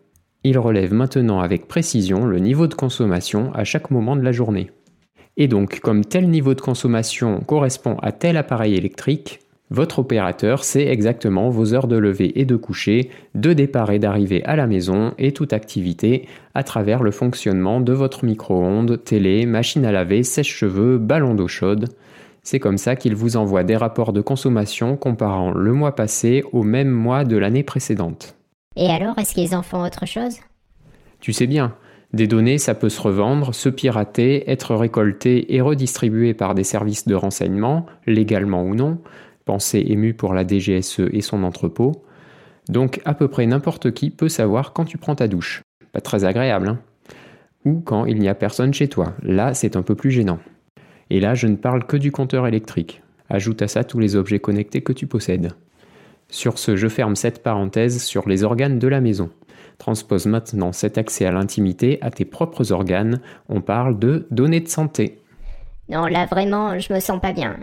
Il 0.45 0.59
relève 0.59 0.93
maintenant 0.93 1.41
avec 1.41 1.67
précision 1.67 2.25
le 2.25 2.39
niveau 2.39 2.67
de 2.67 2.75
consommation 2.75 3.53
à 3.55 3.65
chaque 3.65 3.91
moment 3.91 4.15
de 4.15 4.23
la 4.23 4.33
journée. 4.33 4.71
Et 5.37 5.49
donc, 5.49 5.81
comme 5.81 6.05
tel 6.05 6.29
niveau 6.29 6.55
de 6.55 6.61
consommation 6.61 7.41
correspond 7.41 7.97
à 8.03 8.13
tel 8.13 8.37
appareil 8.37 8.75
électrique, 8.75 9.41
votre 9.71 9.99
opérateur 9.99 10.65
sait 10.65 10.87
exactement 10.87 11.51
vos 11.51 11.75
heures 11.75 11.89
de 11.89 11.97
lever 11.97 12.41
et 12.41 12.47
de 12.47 12.57
coucher, 12.57 13.11
de 13.35 13.53
départ 13.53 13.91
et 13.91 13.99
d'arrivée 13.99 14.43
à 14.45 14.57
la 14.57 14.67
maison 14.67 15.13
et 15.19 15.33
toute 15.33 15.53
activité 15.53 16.27
à 16.55 16.63
travers 16.63 17.03
le 17.03 17.11
fonctionnement 17.11 17.81
de 17.81 17.93
votre 17.93 18.25
micro-ondes, 18.25 19.03
télé, 19.05 19.45
machine 19.45 19.85
à 19.85 19.93
laver, 19.93 20.23
sèche-cheveux, 20.23 20.97
ballon 20.97 21.35
d'eau 21.35 21.49
chaude. 21.49 21.89
C'est 22.43 22.61
comme 22.61 22.79
ça 22.79 22.97
qu'ils 22.97 23.15
vous 23.15 23.37
envoient 23.37 23.65
des 23.65 23.77
rapports 23.77 24.15
de 24.15 24.23
consommation 24.23 24.97
comparant 24.97 25.53
le 25.53 25.73
mois 25.73 25.95
passé 25.95 26.43
au 26.53 26.63
même 26.63 26.89
mois 26.89 27.25
de 27.25 27.37
l'année 27.37 27.63
précédente. 27.63 28.37
Et 28.75 28.89
alors, 28.89 29.19
est-ce 29.19 29.35
qu'ils 29.35 29.55
en 29.55 29.63
font 29.63 29.85
autre 29.85 30.07
chose? 30.07 30.39
Tu 31.21 31.35
sais 31.35 31.47
bien, 31.47 31.75
des 32.15 32.27
données, 32.27 32.57
ça 32.57 32.75
peut 32.75 32.89
se 32.89 33.03
revendre, 33.03 33.55
se 33.55 33.69
pirater, 33.69 34.51
être 34.51 34.75
récoltées 34.75 35.55
et 35.55 35.61
redistribuées 35.61 36.33
par 36.33 36.55
des 36.55 36.65
services 36.65 37.07
de 37.07 37.15
renseignement, 37.15 37.85
légalement 38.07 38.63
ou 38.63 38.75
non, 38.75 38.99
pensée 39.49 39.83
émue 39.89 40.13
pour 40.13 40.35
la 40.35 40.47
DGSE 40.47 41.09
et 41.11 41.23
son 41.23 41.43
entrepôt. 41.43 42.05
Donc 42.69 43.01
à 43.07 43.15
peu 43.15 43.29
près 43.29 43.47
n'importe 43.47 43.93
qui 43.93 44.11
peut 44.11 44.29
savoir 44.29 44.75
quand 44.75 44.85
tu 44.85 44.99
prends 44.99 45.15
ta 45.15 45.27
douche. 45.27 45.63
Pas 45.93 46.03
très 46.03 46.27
agréable, 46.27 46.69
hein 46.69 46.79
Ou 47.65 47.81
quand 47.81 48.05
il 48.05 48.19
n'y 48.19 48.29
a 48.29 48.35
personne 48.35 48.75
chez 48.75 48.89
toi. 48.89 49.15
Là, 49.23 49.55
c'est 49.55 49.75
un 49.75 49.81
peu 49.81 49.95
plus 49.95 50.11
gênant. 50.11 50.39
Et 51.09 51.19
là, 51.19 51.35
je 51.35 51.47
ne 51.47 51.57
parle 51.57 51.87
que 51.87 51.97
du 51.97 52.13
compteur 52.13 52.47
électrique. 52.47 53.03
Ajoute 53.31 53.63
à 53.63 53.69
ça 53.69 53.85
tous 53.85 53.99
les 53.99 54.17
objets 54.17 54.39
connectés 54.39 54.83
que 54.83 54.93
tu 54.93 55.07
possèdes. 55.07 55.53
Sur 56.29 56.59
ce, 56.59 56.77
je 56.77 56.89
ferme 56.89 57.17
cette 57.17 57.43
parenthèse 57.43 58.03
sur 58.03 58.29
les 58.29 58.45
organes 58.45 58.79
de 58.79 58.89
la 58.89 59.01
maison. 59.01 59.31
Transpose 59.79 60.27
maintenant 60.27 60.73
cet 60.73 60.99
accès 60.99 61.25
à 61.25 61.33
l'intimité 61.33 61.97
à 62.03 62.11
tes 62.11 62.27
propres 62.27 62.71
organes. 62.71 63.23
On 63.49 63.63
parle 63.63 63.99
de 63.99 64.27
données 64.31 64.61
de 64.61 64.69
santé. 64.69 65.23
Non, 65.89 66.05
là 66.05 66.27
vraiment, 66.27 66.79
je 66.79 66.93
me 66.93 67.01
sens 67.01 67.19
pas 67.19 67.33
bien. 67.33 67.57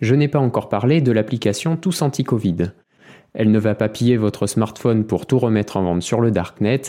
Je 0.00 0.14
n'ai 0.14 0.28
pas 0.28 0.38
encore 0.38 0.70
parlé 0.70 1.02
de 1.02 1.12
l'application 1.12 1.76
Tous 1.76 2.00
Anti-Covid. 2.00 2.72
Elle 3.34 3.50
ne 3.50 3.58
va 3.58 3.74
pas 3.74 3.90
piller 3.90 4.16
votre 4.16 4.46
smartphone 4.46 5.04
pour 5.04 5.26
tout 5.26 5.38
remettre 5.38 5.76
en 5.76 5.82
vente 5.82 6.02
sur 6.02 6.22
le 6.22 6.30
darknet. 6.30 6.80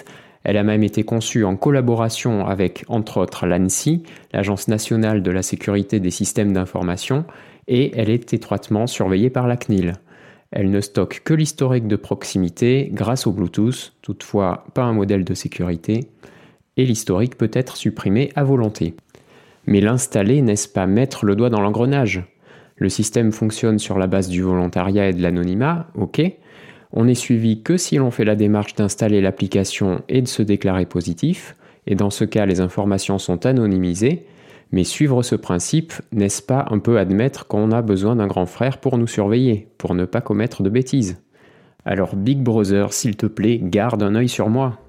Elle 0.44 0.56
a 0.56 0.64
même 0.64 0.82
été 0.82 1.04
conçue 1.04 1.44
en 1.44 1.58
collaboration 1.58 2.46
avec, 2.48 2.86
entre 2.88 3.18
autres, 3.20 3.46
l'ANSI, 3.46 4.04
l'Agence 4.32 4.70
nationale 4.70 5.22
de 5.24 5.30
la 5.30 5.44
sécurité 5.44 6.00
des 6.00 6.10
systèmes 6.10 6.54
d'information, 6.54 7.26
et 7.68 7.92
elle 7.96 8.10
est 8.10 8.34
étroitement 8.34 8.88
surveillée 8.88 9.30
par 9.30 9.46
la 9.46 9.58
CNIL. 9.58 9.94
Elle 10.52 10.72
ne 10.72 10.82
stocke 10.82 11.22
que 11.24 11.34
l'historique 11.34 11.88
de 11.88 11.98
proximité 11.98 12.90
grâce 12.94 13.28
au 13.28 13.34
Bluetooth, 13.34 13.94
toutefois 14.02 14.66
pas 14.74 14.84
un 14.84 14.94
modèle 14.94 15.26
de 15.26 15.34
sécurité, 15.34 16.08
et 16.78 16.86
l'historique 16.86 17.38
peut 17.38 17.52
être 17.54 17.76
supprimé 17.76 18.32
à 18.36 18.46
volonté. 18.46 18.96
Mais 19.68 19.82
l'installer, 19.82 20.42
n'est-ce 20.42 20.70
pas 20.70 20.88
mettre 20.88 21.26
le 21.26 21.36
doigt 21.36 21.50
dans 21.50 21.62
l'engrenage? 21.62 22.24
Le 22.82 22.90
système 22.90 23.32
fonctionne 23.32 23.78
sur 23.78 24.00
la 24.00 24.08
base 24.08 24.28
du 24.28 24.42
volontariat 24.42 25.08
et 25.08 25.14
de 25.14 25.22
l'anonymat, 25.22 25.86
ok. 25.94 26.20
On 26.94 27.06
n'est 27.06 27.14
suivi 27.14 27.62
que 27.62 27.78
si 27.78 27.98
l'on 27.98 28.10
fait 28.10 28.26
la 28.26 28.36
démarche 28.36 28.74
d'installer 28.74 29.22
l'application 29.22 30.02
et 30.10 30.24
de 30.24 30.28
se 30.28 30.42
déclarer 30.42 30.88
positif, 30.88 31.56
et 31.86 31.94
dans 31.94 32.10
ce 32.10 32.26
cas 32.26 32.48
les 32.48 32.60
informations 32.60 33.20
sont 33.20 33.46
anonymisées, 33.46 34.26
mais 34.72 34.84
suivre 34.84 35.22
ce 35.22 35.36
principe, 35.36 35.94
n'est-ce 36.12 36.42
pas 36.42 36.66
un 36.72 36.80
peu 36.80 36.98
admettre 36.98 37.46
qu'on 37.46 37.70
a 37.70 37.84
besoin 37.84 38.16
d'un 38.16 38.26
grand 38.26 38.48
frère 38.48 38.80
pour 38.80 38.98
nous 38.98 39.06
surveiller, 39.06 39.68
pour 39.78 39.94
ne 39.94 40.06
pas 40.06 40.22
commettre 40.22 40.64
de 40.64 40.70
bêtises? 40.72 41.22
Alors 41.86 42.16
Big 42.16 42.40
Brother, 42.40 42.94
s'il 42.94 43.16
te 43.16 43.28
plaît, 43.28 43.60
garde 43.62 44.02
un 44.02 44.16
œil 44.16 44.28
sur 44.28 44.50
moi. 44.50 44.80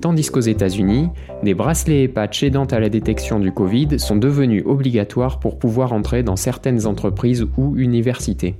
Tandis 0.00 0.30
qu'aux 0.30 0.40
États-Unis, 0.40 1.08
des 1.42 1.54
bracelets 1.54 2.02
et 2.02 2.08
patchs 2.08 2.42
aidant 2.42 2.66
à 2.66 2.80
la 2.80 2.88
détection 2.88 3.40
du 3.40 3.52
Covid 3.52 3.98
sont 3.98 4.16
devenus 4.16 4.62
obligatoires 4.66 5.40
pour 5.40 5.58
pouvoir 5.58 5.92
entrer 5.92 6.22
dans 6.22 6.36
certaines 6.36 6.86
entreprises 6.86 7.46
ou 7.56 7.76
universités. 7.76 8.56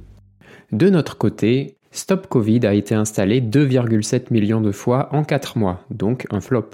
De 0.73 0.91
notre 0.91 1.17
côté, 1.19 1.77
Stop 1.93 2.27
Covid 2.27 2.67
a 2.67 2.75
été 2.75 2.95
installé 2.95 3.41
2,7 3.41 4.27
millions 4.31 4.61
de 4.61 4.73
fois 4.73 5.09
en 5.13 5.25
4 5.25 5.57
mois, 5.59 5.81
donc 5.91 6.27
un 6.31 6.41
flop. 6.41 6.71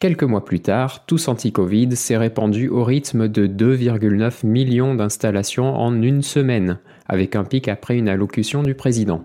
Quelques 0.00 0.22
mois 0.22 0.44
plus 0.44 0.60
tard, 0.60 1.04
Tous 1.06 1.26
Anti-Covid 1.26 1.96
s'est 1.96 2.16
répandu 2.16 2.68
au 2.68 2.84
rythme 2.84 3.26
de 3.26 3.48
2,9 3.48 4.46
millions 4.46 4.94
d'installations 4.94 5.74
en 5.74 6.00
une 6.00 6.22
semaine, 6.22 6.78
avec 7.08 7.34
un 7.34 7.44
pic 7.44 7.66
après 7.66 7.98
une 7.98 8.08
allocution 8.08 8.62
du 8.62 8.74
président. 8.74 9.24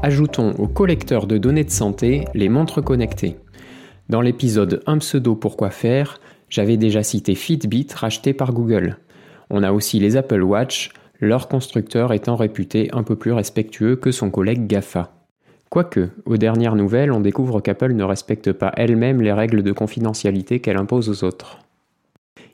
Ajoutons 0.00 0.52
au 0.58 0.68
collecteur 0.68 1.26
de 1.26 1.38
données 1.38 1.64
de 1.64 1.70
santé 1.70 2.24
les 2.32 2.48
montres 2.48 2.82
connectées. 2.82 3.36
Dans 4.08 4.20
l'épisode 4.20 4.80
Un 4.86 4.98
pseudo 4.98 5.34
pourquoi 5.34 5.70
faire, 5.70 6.20
j'avais 6.48 6.76
déjà 6.76 7.02
cité 7.02 7.34
Fitbit 7.34 7.88
racheté 7.92 8.32
par 8.32 8.52
Google. 8.52 8.98
On 9.50 9.64
a 9.64 9.72
aussi 9.72 9.98
les 9.98 10.16
Apple 10.16 10.42
Watch, 10.42 10.92
leur 11.18 11.48
constructeur 11.48 12.12
étant 12.12 12.36
réputé 12.36 12.88
un 12.92 13.02
peu 13.02 13.16
plus 13.16 13.32
respectueux 13.32 13.96
que 13.96 14.12
son 14.12 14.30
collègue 14.30 14.68
GAFA. 14.68 15.10
Quoique, 15.68 16.10
aux 16.26 16.36
dernières 16.36 16.76
nouvelles, 16.76 17.10
on 17.10 17.20
découvre 17.20 17.60
qu'Apple 17.60 17.92
ne 17.92 18.04
respecte 18.04 18.52
pas 18.52 18.72
elle-même 18.76 19.20
les 19.20 19.32
règles 19.32 19.64
de 19.64 19.72
confidentialité 19.72 20.60
qu'elle 20.60 20.78
impose 20.78 21.08
aux 21.08 21.26
autres. 21.26 21.58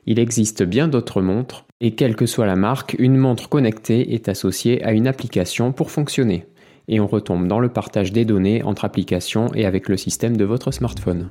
Il 0.07 0.17
existe 0.17 0.63
bien 0.63 0.87
d'autres 0.87 1.21
montres, 1.21 1.65
et 1.79 1.91
quelle 1.91 2.15
que 2.15 2.25
soit 2.25 2.47
la 2.47 2.55
marque, 2.55 2.95
une 2.97 3.17
montre 3.17 3.49
connectée 3.49 4.15
est 4.15 4.29
associée 4.29 4.83
à 4.83 4.93
une 4.93 5.07
application 5.07 5.71
pour 5.71 5.91
fonctionner. 5.91 6.47
Et 6.87 6.99
on 6.99 7.07
retombe 7.07 7.47
dans 7.47 7.59
le 7.59 7.69
partage 7.69 8.11
des 8.11 8.25
données 8.25 8.63
entre 8.63 8.85
applications 8.85 9.53
et 9.55 9.65
avec 9.65 9.89
le 9.89 9.97
système 9.97 10.37
de 10.37 10.45
votre 10.45 10.71
smartphone. 10.71 11.29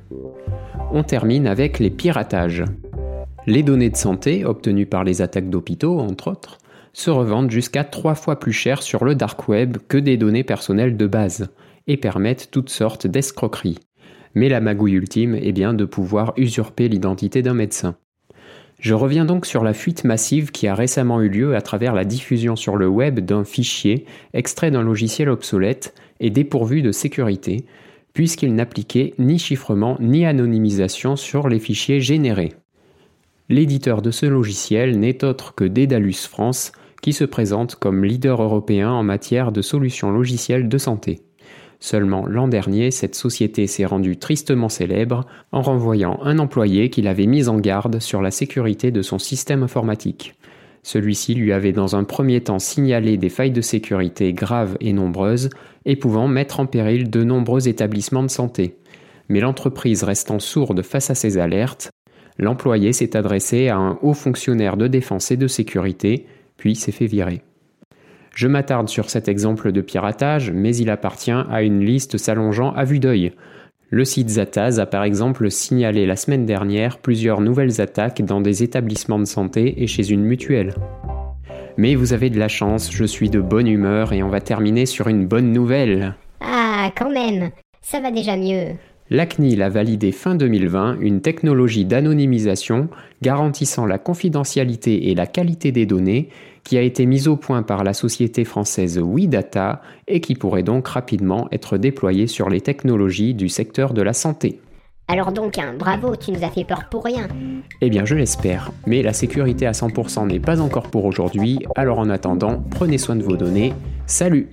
On 0.91 1.03
termine 1.03 1.47
avec 1.47 1.79
les 1.79 1.89
piratages. 1.89 2.63
Les 3.47 3.63
données 3.63 3.89
de 3.89 3.95
santé, 3.95 4.43
obtenues 4.43 4.85
par 4.85 5.03
les 5.03 5.21
attaques 5.21 5.49
d'hôpitaux, 5.49 5.99
entre 5.99 6.31
autres, 6.31 6.57
se 6.93 7.09
revendent 7.09 7.51
jusqu'à 7.51 7.83
trois 7.83 8.15
fois 8.15 8.39
plus 8.39 8.53
cher 8.53 8.81
sur 8.81 9.03
le 9.05 9.15
dark 9.15 9.47
web 9.47 9.77
que 9.87 9.97
des 9.97 10.17
données 10.17 10.43
personnelles 10.43 10.97
de 10.97 11.07
base 11.07 11.49
et 11.87 11.97
permettent 11.97 12.49
toutes 12.51 12.69
sortes 12.69 13.05
d'escroqueries. 13.05 13.79
Mais 14.33 14.49
la 14.49 14.61
magouille 14.61 14.93
ultime 14.93 15.35
est 15.35 15.51
bien 15.51 15.73
de 15.73 15.85
pouvoir 15.85 16.33
usurper 16.37 16.87
l'identité 16.89 17.41
d'un 17.41 17.53
médecin. 17.53 17.95
Je 18.79 18.93
reviens 18.93 19.25
donc 19.25 19.45
sur 19.45 19.63
la 19.63 19.73
fuite 19.73 20.03
massive 20.03 20.51
qui 20.51 20.67
a 20.67 20.75
récemment 20.75 21.21
eu 21.21 21.29
lieu 21.29 21.55
à 21.55 21.61
travers 21.61 21.93
la 21.93 22.05
diffusion 22.05 22.55
sur 22.55 22.75
le 22.75 22.87
web 22.87 23.19
d'un 23.19 23.43
fichier 23.43 24.05
extrait 24.33 24.71
d'un 24.71 24.83
logiciel 24.83 25.29
obsolète 25.29 25.93
et 26.19 26.29
dépourvu 26.29 26.81
de 26.81 26.91
sécurité, 26.91 27.65
puisqu'il 28.13 28.53
n'appliquait 28.53 29.13
ni 29.17 29.39
chiffrement 29.39 29.97
ni 29.99 30.25
anonymisation 30.25 31.15
sur 31.15 31.47
les 31.49 31.59
fichiers 31.59 32.01
générés. 32.01 32.53
L'éditeur 33.49 34.01
de 34.01 34.11
ce 34.11 34.25
logiciel 34.25 34.99
n'est 34.99 35.23
autre 35.23 35.53
que 35.53 35.65
Daedalus 35.65 36.27
France, 36.27 36.71
qui 37.01 37.13
se 37.13 37.23
présente 37.23 37.75
comme 37.75 38.03
leader 38.03 38.41
européen 38.41 38.89
en 38.89 39.03
matière 39.03 39.51
de 39.51 39.61
solutions 39.61 40.11
logicielles 40.11 40.67
de 40.67 40.77
santé. 40.77 41.21
Seulement 41.79 42.25
l'an 42.25 42.47
dernier, 42.47 42.91
cette 42.91 43.15
société 43.15 43.67
s'est 43.67 43.85
rendue 43.85 44.17
tristement 44.17 44.69
célèbre 44.69 45.25
en 45.51 45.61
renvoyant 45.61 46.19
un 46.23 46.39
employé 46.39 46.89
qui 46.89 47.01
l'avait 47.01 47.27
mis 47.27 47.47
en 47.47 47.57
garde 47.59 47.99
sur 47.99 48.21
la 48.21 48.31
sécurité 48.31 48.91
de 48.91 49.01
son 49.01 49.19
système 49.19 49.63
informatique. 49.63 50.33
Celui-ci 50.83 51.33
lui 51.33 51.51
avait 51.51 51.71
dans 51.71 51.95
un 51.95 52.03
premier 52.03 52.41
temps 52.41 52.59
signalé 52.59 53.17
des 53.17 53.29
failles 53.29 53.51
de 53.51 53.61
sécurité 53.61 54.33
graves 54.33 54.77
et 54.79 54.93
nombreuses 54.93 55.49
et 55.85 55.95
pouvant 55.95 56.27
mettre 56.27 56.59
en 56.59 56.67
péril 56.67 57.09
de 57.09 57.23
nombreux 57.23 57.67
établissements 57.67 58.23
de 58.23 58.29
santé. 58.29 58.77
Mais 59.27 59.39
l'entreprise 59.39 60.03
restant 60.03 60.39
sourde 60.39 60.83
face 60.83 61.09
à 61.09 61.15
ces 61.15 61.39
alertes, 61.39 61.89
l'employé 62.37 62.93
s'est 62.93 63.17
adressé 63.17 63.69
à 63.69 63.77
un 63.77 63.97
haut 64.03 64.13
fonctionnaire 64.13 64.77
de 64.77 64.87
défense 64.87 65.31
et 65.31 65.37
de 65.37 65.47
sécurité, 65.47 66.27
puis 66.57 66.75
s'est 66.75 66.91
fait 66.91 67.07
virer. 67.07 67.41
Je 68.35 68.49
m'attarde 68.49 68.89
sur 68.89 69.09
cet 69.09 69.29
exemple 69.29 69.71
de 69.71 69.79
piratage, 69.79 70.51
mais 70.51 70.75
il 70.75 70.89
appartient 70.89 71.31
à 71.31 71.63
une 71.63 71.79
liste 71.79 72.17
s'allongeant 72.17 72.73
à 72.73 72.83
vue 72.83 72.99
d'œil. 72.99 73.31
Le 73.89 74.03
site 74.03 74.27
Zataz 74.27 74.77
a 74.77 74.85
par 74.85 75.05
exemple 75.05 75.49
signalé 75.49 76.05
la 76.05 76.17
semaine 76.17 76.45
dernière 76.45 76.97
plusieurs 76.97 77.39
nouvelles 77.39 77.79
attaques 77.79 78.21
dans 78.21 78.41
des 78.41 78.61
établissements 78.61 79.19
de 79.19 79.25
santé 79.25 79.81
et 79.81 79.87
chez 79.87 80.11
une 80.11 80.23
mutuelle. 80.23 80.73
Mais 81.77 81.95
vous 81.95 82.11
avez 82.11 82.29
de 82.29 82.37
la 82.37 82.49
chance, 82.49 82.91
je 82.91 83.05
suis 83.05 83.29
de 83.29 83.39
bonne 83.39 83.67
humeur 83.67 84.11
et 84.11 84.21
on 84.21 84.29
va 84.29 84.41
terminer 84.41 84.85
sur 84.85 85.07
une 85.07 85.27
bonne 85.27 85.53
nouvelle. 85.53 86.15
Ah, 86.41 86.91
quand 86.97 87.09
même, 87.09 87.51
ça 87.81 88.01
va 88.01 88.11
déjà 88.11 88.35
mieux. 88.35 88.75
La 89.11 89.27
CNIL 89.27 89.61
a 89.61 89.69
validé 89.69 90.11
fin 90.11 90.33
2020 90.33 90.97
une 90.99 91.21
technologie 91.21 91.85
d'anonymisation 91.85 92.89
garantissant 93.21 93.85
la 93.85 93.99
confidentialité 93.99 95.11
et 95.11 95.15
la 95.15 95.27
qualité 95.27 95.71
des 95.71 95.85
données 95.85 96.29
qui 96.63 96.75
a 96.75 96.81
été 96.81 97.05
mise 97.05 97.27
au 97.27 97.37
point 97.37 97.61
par 97.61 97.83
la 97.83 97.93
société 97.93 98.45
française 98.45 98.97
WeData 98.97 99.83
et 100.07 100.21
qui 100.21 100.33
pourrait 100.33 100.63
donc 100.63 100.87
rapidement 100.87 101.47
être 101.51 101.77
déployée 101.77 102.25
sur 102.25 102.49
les 102.49 102.61
technologies 102.61 103.35
du 103.35 103.47
secteur 103.47 103.93
de 103.93 104.01
la 104.01 104.13
santé. 104.13 104.59
Alors 105.07 105.31
donc, 105.31 105.59
hein, 105.59 105.75
bravo, 105.77 106.15
tu 106.15 106.31
nous 106.31 106.43
as 106.43 106.49
fait 106.49 106.63
peur 106.63 106.89
pour 106.89 107.05
rien. 107.05 107.27
Eh 107.81 107.91
bien, 107.91 108.05
je 108.05 108.15
l'espère. 108.15 108.71
Mais 108.87 109.03
la 109.03 109.13
sécurité 109.13 109.67
à 109.67 109.73
100% 109.73 110.25
n'est 110.25 110.39
pas 110.39 110.59
encore 110.59 110.89
pour 110.89 111.05
aujourd'hui, 111.05 111.59
alors 111.75 111.99
en 111.99 112.09
attendant, 112.09 112.63
prenez 112.71 112.97
soin 112.97 113.15
de 113.15 113.21
vos 113.21 113.37
données. 113.37 113.71
Salut 114.07 114.49